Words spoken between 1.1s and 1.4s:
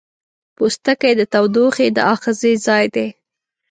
د